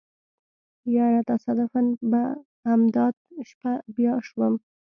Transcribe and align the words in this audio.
يره 0.95 1.21
تصادفاً 1.29 1.81
په 2.11 2.21
امدا 2.73 3.05
شپه 3.49 3.71
بيا 3.95 4.13
شوم. 4.27 4.53